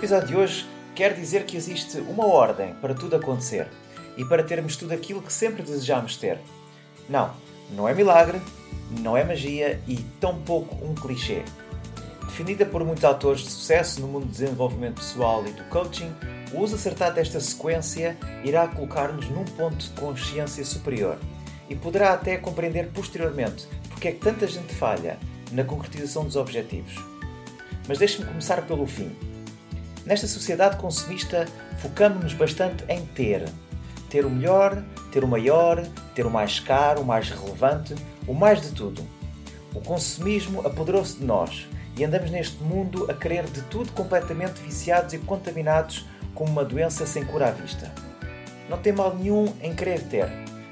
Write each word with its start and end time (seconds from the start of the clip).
Episódio 0.00 0.28
de 0.28 0.36
hoje 0.36 0.66
quero 0.94 1.14
dizer 1.14 1.44
que 1.44 1.58
existe 1.58 1.98
uma 1.98 2.24
ordem 2.24 2.72
para 2.80 2.94
tudo 2.94 3.16
acontecer 3.16 3.68
e 4.16 4.24
para 4.24 4.42
termos 4.42 4.74
tudo 4.74 4.94
aquilo 4.94 5.20
que 5.20 5.30
sempre 5.30 5.62
desejamos 5.62 6.16
ter. 6.16 6.38
Não, 7.06 7.34
não 7.76 7.86
é 7.86 7.92
milagre, 7.92 8.40
não 8.98 9.14
é 9.14 9.22
magia 9.22 9.78
e 9.86 9.98
tampouco 10.18 10.82
um 10.82 10.94
clichê. 10.94 11.42
Definida 12.24 12.64
por 12.64 12.82
muitos 12.82 13.04
autores 13.04 13.42
de 13.42 13.50
sucesso 13.50 14.00
no 14.00 14.08
mundo 14.08 14.24
do 14.24 14.32
desenvolvimento 14.32 14.94
pessoal 14.94 15.46
e 15.46 15.50
do 15.50 15.64
coaching, 15.64 16.10
o 16.54 16.60
uso 16.60 16.76
acertado 16.76 17.16
desta 17.16 17.38
sequência 17.38 18.16
irá 18.42 18.66
colocar-nos 18.68 19.28
num 19.28 19.44
ponto 19.44 19.76
de 19.76 19.90
consciência 19.90 20.64
superior 20.64 21.18
e 21.68 21.76
poderá 21.76 22.14
até 22.14 22.38
compreender 22.38 22.88
posteriormente 22.88 23.68
porque 23.90 24.08
é 24.08 24.12
que 24.12 24.20
tanta 24.20 24.46
gente 24.46 24.74
falha 24.74 25.18
na 25.52 25.62
concretização 25.62 26.24
dos 26.24 26.36
objetivos. 26.36 26.94
Mas 27.86 27.98
deixe-me 27.98 28.26
começar 28.26 28.62
pelo 28.62 28.86
fim. 28.86 29.14
Nesta 30.10 30.26
sociedade 30.26 30.76
consumista, 30.76 31.46
focamos-nos 31.78 32.34
bastante 32.34 32.84
em 32.88 33.06
ter. 33.06 33.44
Ter 34.08 34.26
o 34.26 34.30
melhor, 34.30 34.82
ter 35.12 35.22
o 35.22 35.28
maior, 35.28 35.86
ter 36.16 36.26
o 36.26 36.30
mais 36.30 36.58
caro, 36.58 37.02
o 37.02 37.04
mais 37.04 37.30
relevante, 37.30 37.94
o 38.26 38.34
mais 38.34 38.60
de 38.60 38.72
tudo. 38.72 39.06
O 39.72 39.80
consumismo 39.80 40.66
apoderou-se 40.66 41.16
de 41.16 41.24
nós 41.24 41.68
e 41.96 42.04
andamos 42.04 42.28
neste 42.28 42.60
mundo 42.60 43.08
a 43.08 43.14
querer 43.14 43.44
de 43.44 43.62
tudo 43.62 43.92
completamente 43.92 44.60
viciados 44.60 45.14
e 45.14 45.18
contaminados 45.18 46.04
como 46.34 46.50
uma 46.50 46.64
doença 46.64 47.06
sem 47.06 47.24
cura 47.24 47.46
à 47.46 47.50
vista. 47.52 47.88
Não 48.68 48.78
tem 48.78 48.92
mal 48.92 49.14
nenhum 49.14 49.54
em 49.62 49.72
querer 49.76 50.02
ter, 50.08 50.26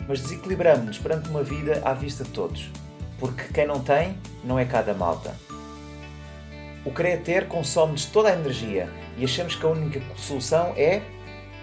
mas 0.08 0.20
desequilibramos-nos 0.20 0.98
perante 0.98 1.28
uma 1.28 1.44
vida 1.44 1.80
à 1.84 1.94
vista 1.94 2.24
de 2.24 2.30
todos. 2.30 2.72
Porque 3.20 3.52
quem 3.54 3.68
não 3.68 3.78
tem, 3.78 4.18
não 4.42 4.58
é 4.58 4.64
cada 4.64 4.92
malta. 4.94 5.32
O 6.84 6.90
querer 6.90 7.22
ter 7.22 7.46
consome-nos 7.46 8.04
toda 8.04 8.30
a 8.30 8.32
energia 8.32 8.90
e 9.18 9.24
achamos 9.24 9.56
que 9.56 9.66
a 9.66 9.68
única 9.68 10.00
solução 10.16 10.72
é 10.76 11.02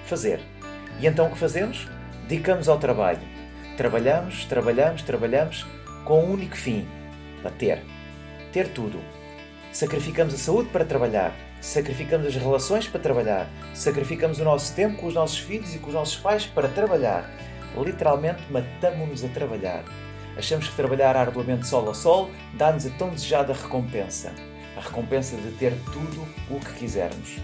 fazer. 0.06 0.42
E 1.00 1.08
então 1.08 1.28
o 1.28 1.31
que 1.31 1.38
fazemos? 1.38 1.88
Dedicamos 2.28 2.67
ao 2.67 2.78
trabalho. 2.78 3.22
Trabalhamos, 3.78 4.45
trabalhamos, 4.45 5.02
trabalhamos 5.02 5.66
com 6.03 6.23
um 6.23 6.33
único 6.33 6.56
fim: 6.56 6.88
para 7.42 7.52
ter. 7.52 7.81
Ter 8.52 8.67
tudo. 8.70 9.00
Sacrificamos 9.72 10.33
a 10.33 10.38
saúde 10.38 10.70
para 10.70 10.86
trabalhar, 10.86 11.36
sacrificamos 11.59 12.28
as 12.28 12.36
relações 12.36 12.88
para 12.88 13.02
trabalhar, 13.02 13.50
sacrificamos 13.73 14.39
o 14.39 14.45
nosso 14.45 14.73
tempo 14.73 14.98
com 14.98 15.08
os 15.08 15.14
nossos 15.14 15.39
filhos 15.39 15.76
e 15.76 15.80
com 15.80 15.88
os 15.88 15.94
nossos 15.94 16.16
pais 16.16 16.45
para 16.45 16.70
trabalhar. 16.70 17.30
Literalmente 17.78 18.42
matamos-nos 18.50 19.26
a 19.26 19.28
trabalhar. 19.28 19.83
Achamos 20.38 20.70
que 20.70 20.76
trabalhar 20.76 21.17
arduamente 21.17 21.67
sol 21.67 21.89
a 21.89 21.94
sol 21.94 22.30
dá-nos 22.53 22.86
a 22.86 22.89
tão 22.92 23.09
desejada 23.09 23.53
recompensa 23.53 24.33
a 24.75 24.81
recompensa 24.81 25.36
de 25.37 25.52
ter 25.52 25.73
tudo 25.91 26.27
o 26.49 26.59
que 26.59 26.73
quisermos. 26.80 27.39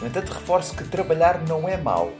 No 0.00 0.06
entanto, 0.06 0.32
reforço 0.32 0.74
que 0.74 0.84
trabalhar 0.84 1.42
não 1.46 1.68
é 1.68 1.76
mau. 1.76 2.12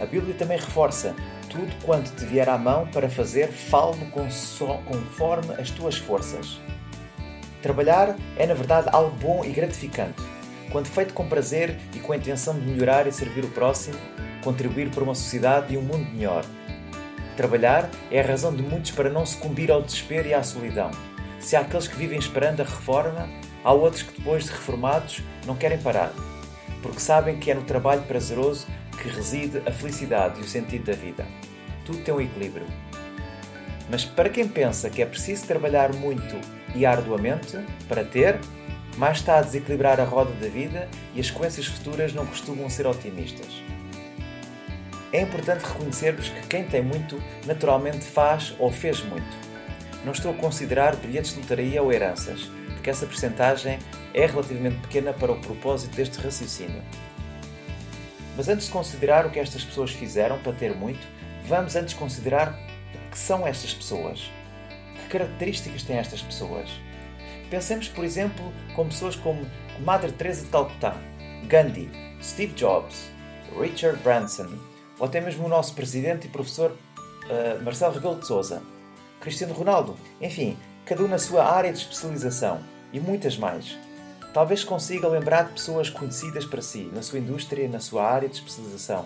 A 0.00 0.06
Bíblia 0.06 0.34
também 0.34 0.58
reforça: 0.58 1.14
tudo 1.48 1.72
quanto 1.84 2.10
te 2.14 2.24
vier 2.24 2.48
à 2.48 2.58
mão 2.58 2.86
para 2.86 3.08
fazer, 3.08 3.48
falo 3.48 3.96
conforme 4.84 5.54
as 5.54 5.70
tuas 5.70 5.96
forças. 5.96 6.60
Trabalhar 7.62 8.16
é, 8.36 8.46
na 8.46 8.54
verdade, 8.54 8.88
algo 8.92 9.16
bom 9.16 9.44
e 9.44 9.50
gratificante. 9.50 10.22
Quando 10.70 10.86
feito 10.86 11.14
com 11.14 11.28
prazer 11.28 11.78
e 11.94 11.98
com 11.98 12.12
a 12.12 12.16
intenção 12.16 12.54
de 12.54 12.66
melhorar 12.66 13.06
e 13.06 13.12
servir 13.12 13.44
o 13.44 13.50
próximo, 13.50 13.96
contribuir 14.42 14.90
para 14.90 15.02
uma 15.02 15.14
sociedade 15.14 15.74
e 15.74 15.78
um 15.78 15.82
mundo 15.82 16.10
melhor. 16.12 16.44
Trabalhar 17.36 17.90
é 18.10 18.20
a 18.20 18.26
razão 18.26 18.54
de 18.54 18.62
muitos 18.62 18.90
para 18.90 19.10
não 19.10 19.26
sucumbir 19.26 19.70
ao 19.70 19.82
desespero 19.82 20.28
e 20.28 20.34
à 20.34 20.42
solidão. 20.42 20.90
Se 21.46 21.54
há 21.54 21.60
aqueles 21.60 21.86
que 21.86 21.94
vivem 21.94 22.18
esperando 22.18 22.60
a 22.60 22.64
reforma, 22.64 23.28
há 23.62 23.72
outros 23.72 24.02
que 24.02 24.18
depois 24.18 24.46
de 24.46 24.50
reformados 24.50 25.22
não 25.46 25.54
querem 25.54 25.78
parar, 25.78 26.12
porque 26.82 26.98
sabem 26.98 27.38
que 27.38 27.52
é 27.52 27.54
no 27.54 27.62
trabalho 27.62 28.02
prazeroso 28.02 28.66
que 29.00 29.08
reside 29.08 29.62
a 29.64 29.70
felicidade 29.70 30.40
e 30.40 30.42
o 30.42 30.48
sentido 30.48 30.86
da 30.86 30.94
vida. 30.94 31.24
Tudo 31.84 32.02
tem 32.02 32.12
um 32.12 32.20
equilíbrio. 32.20 32.66
Mas 33.88 34.04
para 34.04 34.28
quem 34.28 34.48
pensa 34.48 34.90
que 34.90 35.00
é 35.00 35.06
preciso 35.06 35.46
trabalhar 35.46 35.92
muito 35.92 36.34
e 36.74 36.84
arduamente 36.84 37.56
para 37.88 38.04
ter, 38.04 38.40
mais 38.96 39.18
está 39.18 39.38
a 39.38 39.42
desequilibrar 39.42 40.00
a 40.00 40.04
roda 40.04 40.32
da 40.32 40.48
vida 40.48 40.88
e 41.14 41.20
as 41.20 41.28
sequências 41.28 41.66
futuras 41.66 42.12
não 42.12 42.26
costumam 42.26 42.68
ser 42.68 42.88
otimistas. 42.88 43.62
É 45.12 45.20
importante 45.20 45.62
reconhecermos 45.62 46.28
que 46.28 46.44
quem 46.48 46.64
tem 46.64 46.82
muito 46.82 47.22
naturalmente 47.46 48.04
faz 48.04 48.52
ou 48.58 48.72
fez 48.72 49.00
muito 49.04 49.45
não 50.06 50.12
estou 50.12 50.30
a 50.30 50.34
considerar 50.34 50.94
bilhetes 50.94 51.34
de 51.34 51.40
lotaria 51.40 51.82
ou 51.82 51.92
heranças, 51.92 52.48
porque 52.74 52.88
essa 52.88 53.04
percentagem 53.04 53.80
é 54.14 54.24
relativamente 54.24 54.78
pequena 54.78 55.12
para 55.12 55.32
o 55.32 55.40
propósito 55.40 55.96
deste 55.96 56.20
raciocínio. 56.20 56.80
Mas 58.36 58.48
antes 58.48 58.66
de 58.66 58.72
considerar 58.72 59.26
o 59.26 59.30
que 59.30 59.40
estas 59.40 59.64
pessoas 59.64 59.90
fizeram 59.90 60.38
para 60.38 60.52
ter 60.52 60.76
muito, 60.76 61.04
vamos 61.46 61.74
antes 61.74 61.92
considerar 61.92 62.56
o 62.94 63.10
que 63.10 63.18
são 63.18 63.44
estas 63.44 63.74
pessoas. 63.74 64.30
Que 64.94 65.08
características 65.08 65.82
têm 65.82 65.96
estas 65.96 66.22
pessoas? 66.22 66.70
Pensemos, 67.50 67.88
por 67.88 68.04
exemplo, 68.04 68.52
com 68.76 68.86
pessoas 68.86 69.16
como 69.16 69.44
Madre 69.80 70.12
Teresa 70.12 70.44
de 70.44 70.50
Calcutá, 70.50 70.94
Gandhi, 71.48 71.90
Steve 72.22 72.52
Jobs, 72.52 73.10
Richard 73.60 74.00
Branson, 74.04 74.56
ou 75.00 75.06
até 75.06 75.20
mesmo 75.20 75.46
o 75.46 75.48
nosso 75.48 75.74
presidente 75.74 76.28
e 76.28 76.30
professor 76.30 76.70
uh, 76.70 77.64
Marcelo 77.64 77.94
Rebelo 77.94 78.20
de 78.20 78.26
Sousa. 78.28 78.62
Cristiano 79.26 79.54
Ronaldo, 79.54 79.96
enfim, 80.20 80.56
cada 80.84 81.02
um 81.02 81.08
na 81.08 81.18
sua 81.18 81.44
área 81.44 81.72
de 81.72 81.80
especialização 81.80 82.60
e 82.92 83.00
muitas 83.00 83.36
mais. 83.36 83.76
Talvez 84.32 84.62
consiga 84.62 85.08
lembrar 85.08 85.46
de 85.46 85.54
pessoas 85.54 85.90
conhecidas 85.90 86.46
para 86.46 86.62
si, 86.62 86.88
na 86.94 87.02
sua 87.02 87.18
indústria 87.18 87.64
e 87.64 87.68
na 87.68 87.80
sua 87.80 88.04
área 88.04 88.28
de 88.28 88.36
especialização. 88.36 89.04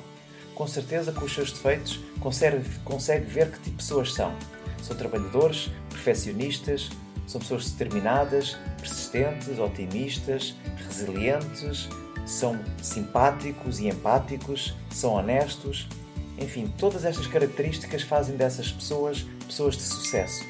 Com 0.55 0.67
certeza, 0.67 1.11
com 1.11 1.25
os 1.25 1.33
seus 1.33 1.51
defeitos, 1.51 1.99
consegue, 2.21 2.63
consegue 2.85 3.25
ver 3.25 3.51
que 3.51 3.61
tipo 3.61 3.71
de 3.71 3.77
pessoas 3.77 4.13
são. 4.13 4.35
São 4.83 4.95
trabalhadores, 4.95 5.71
perfeccionistas, 5.89 6.91
são 7.27 7.41
pessoas 7.41 7.71
determinadas, 7.71 8.59
persistentes, 8.77 9.59
otimistas, 9.59 10.55
resilientes, 10.87 11.89
são 12.27 12.61
simpáticos 12.83 13.81
e 13.81 13.89
empáticos, 13.89 14.77
são 14.91 15.15
honestos, 15.15 15.89
enfim, 16.37 16.71
todas 16.77 17.07
estas 17.07 17.27
características 17.27 18.03
fazem 18.03 18.37
dessas 18.37 18.71
pessoas 18.71 19.27
pessoas 19.51 19.77
de 19.77 19.83
sucesso. 19.83 20.45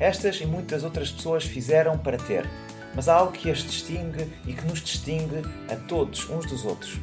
Estas 0.00 0.40
e 0.40 0.46
muitas 0.46 0.84
outras 0.84 1.10
pessoas 1.10 1.44
fizeram 1.44 1.96
para 1.96 2.18
ter, 2.18 2.48
mas 2.94 3.08
há 3.08 3.14
algo 3.14 3.32
que 3.32 3.50
as 3.50 3.58
distingue 3.58 4.28
e 4.46 4.52
que 4.52 4.64
nos 4.66 4.80
distingue 4.80 5.42
a 5.70 5.76
todos 5.76 6.28
uns 6.28 6.46
dos 6.46 6.64
outros, 6.64 6.98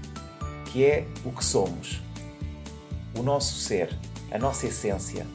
que 0.66 0.84
é 0.84 1.08
o 1.24 1.32
que 1.32 1.44
somos, 1.44 2.02
o 3.18 3.24
nosso 3.24 3.56
ser, 3.56 3.98
a 4.32 4.38
nossa 4.38 4.68
essência. 4.68 5.26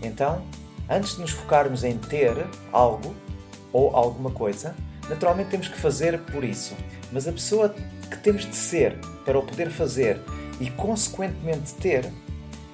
Então, 0.00 0.44
antes 0.88 1.16
de 1.16 1.20
nos 1.20 1.30
focarmos 1.30 1.82
em 1.84 1.98
ter 1.98 2.46
algo 2.72 3.14
ou 3.72 3.94
alguma 3.96 4.30
coisa, 4.30 4.74
naturalmente 5.08 5.50
temos 5.50 5.68
que 5.68 5.78
fazer 5.78 6.18
por 6.20 6.44
isso, 6.44 6.76
mas 7.12 7.26
a 7.26 7.32
pessoa 7.32 7.74
que 8.10 8.18
temos 8.18 8.44
de 8.44 8.54
ser 8.54 8.98
para 9.24 9.38
o 9.38 9.42
poder 9.42 9.70
fazer 9.70 10.20
e, 10.60 10.70
consequentemente, 10.70 11.74
ter, 11.74 12.12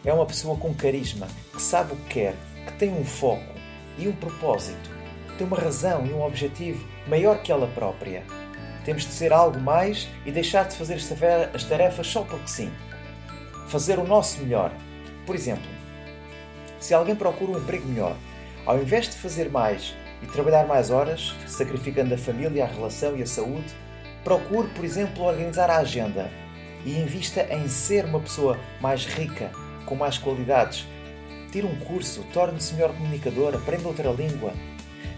é 0.08 0.12
uma 0.12 0.24
pessoa 0.24 0.56
com 0.56 0.72
carisma, 0.72 1.28
que 1.52 1.60
sabe 1.60 1.92
o 1.92 1.96
que 1.96 2.14
quer, 2.14 2.34
que 2.66 2.72
tem 2.78 2.90
um 2.90 3.04
foco 3.04 3.54
e 3.98 4.08
um 4.08 4.12
propósito, 4.12 4.90
tem 5.36 5.46
uma 5.46 5.58
razão 5.58 6.06
e 6.06 6.12
um 6.12 6.24
objetivo 6.24 6.82
maior 7.06 7.42
que 7.42 7.52
ela 7.52 7.66
própria. 7.68 8.24
Temos 8.86 9.02
de 9.04 9.12
ser 9.12 9.34
algo 9.34 9.60
mais 9.60 10.08
e 10.24 10.32
deixar 10.32 10.66
de 10.66 10.76
fazer 10.76 10.98
as 11.52 11.64
tarefas 11.64 12.06
só 12.06 12.22
porque 12.22 12.48
sim. 12.48 12.72
Fazer 13.66 13.98
o 13.98 14.06
nosso 14.06 14.40
melhor. 14.40 14.72
Por 15.26 15.34
exemplo, 15.34 15.68
se 16.80 16.94
alguém 16.94 17.14
procura 17.14 17.52
um 17.52 17.58
emprego 17.58 17.86
melhor, 17.86 18.16
ao 18.64 18.78
invés 18.78 19.10
de 19.10 19.16
fazer 19.16 19.50
mais 19.50 19.94
e 20.22 20.26
trabalhar 20.26 20.66
mais 20.66 20.90
horas, 20.90 21.34
sacrificando 21.46 22.14
a 22.14 22.18
família, 22.18 22.64
a 22.64 22.66
relação 22.66 23.14
e 23.14 23.22
a 23.22 23.26
saúde, 23.26 23.76
procure, 24.24 24.68
por 24.68 24.86
exemplo, 24.86 25.24
organizar 25.24 25.68
a 25.68 25.76
agenda 25.76 26.30
e 26.86 26.98
invista 26.98 27.46
em 27.54 27.68
ser 27.68 28.06
uma 28.06 28.20
pessoa 28.20 28.58
mais 28.80 29.04
rica, 29.04 29.52
com 29.88 29.96
mais 29.96 30.18
qualidades, 30.18 30.86
tire 31.50 31.66
um 31.66 31.74
curso, 31.80 32.22
torne-se 32.32 32.74
melhor 32.74 32.92
comunicador, 32.92 33.54
aprenda 33.54 33.88
outra 33.88 34.10
língua. 34.10 34.52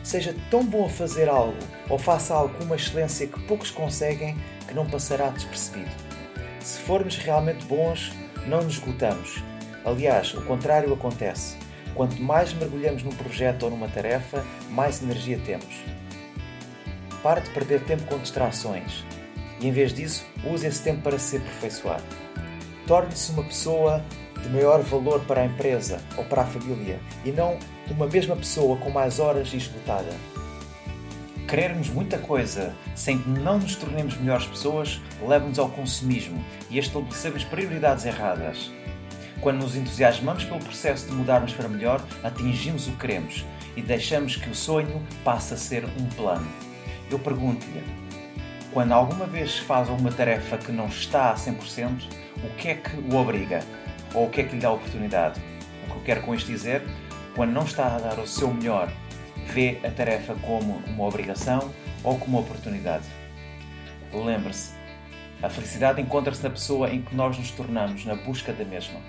Seja 0.02 0.34
tão 0.49 0.64
bom 0.64 0.87
a 0.87 0.88
fazer 0.88 1.28
algo 1.28 1.58
ou 1.88 1.99
faça 1.99 2.32
algo 2.32 2.55
com 2.55 2.64
uma 2.64 2.76
excelência 2.76 3.26
que 3.26 3.40
poucos 3.40 3.70
conseguem 3.70 4.37
que 4.67 4.72
não 4.72 4.87
passará 4.87 5.28
despercebido. 5.28 5.90
Se 6.61 6.78
formos 6.81 7.17
realmente 7.17 7.64
bons, 7.67 8.12
não 8.46 8.62
nos 8.62 8.75
esgotamos. 8.75 9.43
Aliás, 9.84 10.32
o 10.34 10.43
contrário 10.43 10.93
acontece. 10.93 11.56
Quanto 11.94 12.23
mais 12.23 12.55
mergulhamos 12.55 13.02
num 13.02 13.11
projeto 13.11 13.64
ou 13.64 13.70
numa 13.70 13.88
tarefa, 13.88 14.44
mais 14.70 15.02
energia 15.02 15.38
temos. 15.44 15.82
Pare 17.23 17.40
de 17.40 17.50
perder 17.50 17.82
tempo 17.82 18.05
com 18.05 18.19
distrações 18.19 19.05
e, 19.61 19.69
em 19.69 19.73
vez 19.73 19.93
disso, 19.93 20.25
use 20.44 20.66
esse 20.66 20.82
tempo 20.82 21.02
para 21.02 21.19
se 21.19 21.37
aperfeiçoar. 21.37 22.00
Torne-se 22.87 23.32
uma 23.32 23.44
pessoa 23.44 24.02
de 24.42 24.48
maior 24.48 24.81
valor 24.82 25.20
para 25.20 25.42
a 25.42 25.46
empresa 25.46 26.00
ou 26.16 26.25
para 26.25 26.42
a 26.42 26.46
família 26.46 27.00
e 27.25 27.31
não 27.31 27.58
uma 27.90 28.06
mesma 28.06 28.37
pessoa 28.37 28.76
com 28.76 28.90
mais 28.90 29.19
horas 29.19 29.52
e 29.52 29.56
esgotada. 29.56 30.12
Querermos 31.48 31.88
muita 31.88 32.16
coisa 32.16 32.75
sem 32.94 33.19
que 33.19 33.28
não 33.28 33.58
nos 33.58 33.75
tornemos 33.75 34.16
melhores 34.16 34.46
pessoas 34.46 35.00
leva-nos 35.26 35.58
ao 35.58 35.69
consumismo 35.69 36.44
e 36.70 36.76
a 36.76 36.81
estabelecermos 36.81 37.44
prioridades 37.44 38.04
erradas. 38.04 38.70
Quando 39.40 39.62
nos 39.62 39.75
entusiasmamos 39.75 40.44
pelo 40.44 40.60
processo 40.60 41.06
de 41.06 41.12
mudarmos 41.12 41.52
para 41.52 41.69
melhor, 41.69 42.04
atingimos 42.22 42.87
o 42.87 42.92
que 42.92 42.98
queremos 42.98 43.44
e 43.75 43.82
deixamos 43.82 44.37
que 44.37 44.48
o 44.48 44.54
sonho 44.54 45.02
passe 45.25 45.54
a 45.54 45.56
ser 45.56 45.84
um 45.84 46.06
plano. 46.14 46.46
Eu 47.10 47.19
pergunto-lhe: 47.19 47.82
quando 48.72 48.92
alguma 48.92 49.26
vez 49.26 49.58
faz 49.58 49.88
alguma 49.88 50.12
tarefa 50.12 50.56
que 50.56 50.70
não 50.70 50.87
está 50.87 51.31
a 51.31 51.34
100%, 51.34 52.04
o 52.44 52.50
que 52.56 52.69
é 52.69 52.75
que 52.75 52.96
o 52.96 53.16
obriga? 53.16 53.64
Ou 54.15 54.27
o 54.27 54.31
que 54.31 54.41
é 54.41 54.45
que 54.45 54.55
lhe 54.55 54.61
dá 54.61 54.73
oportunidade? 54.73 55.41
O 55.87 55.93
que 55.93 55.97
eu 55.97 56.03
quero 56.03 56.23
com 56.23 56.35
isto 56.35 56.47
dizer, 56.47 56.83
quando 57.35 57.53
não 57.53 57.62
está 57.62 57.95
a 57.95 57.99
dar 57.99 58.19
o 58.19 58.27
seu 58.27 58.53
melhor, 58.53 58.91
vê 59.47 59.79
a 59.85 59.91
tarefa 59.91 60.35
como 60.35 60.83
uma 60.87 61.05
obrigação 61.05 61.73
ou 62.03 62.19
como 62.19 62.39
uma 62.39 62.47
oportunidade. 62.47 63.05
Lembre-se, 64.12 64.73
a 65.43 65.49
felicidade 65.49 66.01
encontra-se 66.01 66.43
na 66.43 66.51
pessoa 66.51 66.91
em 66.91 67.01
que 67.01 67.15
nós 67.15 67.39
nos 67.39 67.51
tornamos 67.51 68.05
na 68.05 68.15
busca 68.15 68.53
da 68.53 68.65
mesma. 68.65 69.01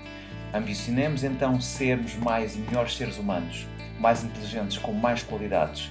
Ambicionemos 0.54 1.24
então 1.24 1.60
sermos 1.60 2.14
mais 2.14 2.56
e 2.56 2.58
melhores 2.58 2.96
seres 2.96 3.18
humanos, 3.18 3.66
mais 3.98 4.22
inteligentes, 4.22 4.78
com 4.78 4.92
mais 4.92 5.22
qualidades. 5.22 5.90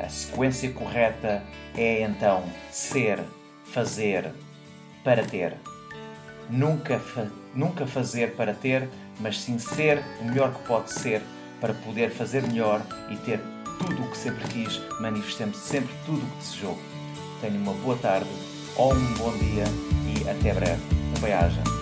A 0.00 0.08
sequência 0.08 0.70
correta 0.70 1.42
é 1.76 2.02
então 2.02 2.44
ser, 2.70 3.20
fazer, 3.64 4.32
para 5.04 5.24
ter. 5.24 5.56
Nunca, 6.50 6.98
fa 6.98 7.26
nunca 7.54 7.86
fazer 7.86 8.34
para 8.34 8.54
ter, 8.54 8.88
mas 9.20 9.40
sim 9.40 9.58
ser 9.58 10.02
o 10.20 10.24
melhor 10.24 10.52
que 10.52 10.66
pode 10.66 10.92
ser 10.92 11.22
para 11.60 11.74
poder 11.74 12.10
fazer 12.10 12.42
melhor 12.42 12.82
e 13.10 13.16
ter 13.16 13.40
tudo 13.78 14.02
o 14.02 14.10
que 14.10 14.16
sempre 14.16 14.46
quis, 14.48 14.80
manifestando 15.00 15.56
sempre 15.56 15.94
tudo 16.04 16.18
o 16.18 16.30
que 16.30 16.36
desejou. 16.38 16.78
Tenha 17.40 17.58
uma 17.58 17.72
boa 17.74 17.96
tarde 17.96 18.28
ou 18.76 18.94
um 18.94 19.14
bom 19.14 19.32
dia 19.38 19.64
e 20.06 20.28
até 20.28 20.52
breve. 20.52 20.82
Um 21.16 21.20
beijo. 21.20 21.81